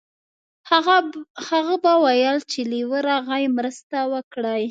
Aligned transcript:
هغه 1.49 1.75
به 1.83 1.93
ویل 2.03 2.37
چې 2.51 2.59
لیوه 2.71 2.99
راغی 3.09 3.45
مرسته 3.57 3.97
وکړئ. 4.13 4.59